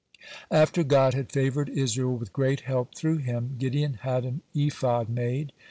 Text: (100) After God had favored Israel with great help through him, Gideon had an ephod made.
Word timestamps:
(100) 0.49 0.61
After 0.63 0.83
God 0.83 1.13
had 1.13 1.31
favored 1.31 1.69
Israel 1.69 2.17
with 2.17 2.33
great 2.33 2.61
help 2.61 2.95
through 2.95 3.17
him, 3.17 3.55
Gideon 3.59 3.99
had 4.01 4.25
an 4.25 4.41
ephod 4.55 5.09
made. 5.09 5.51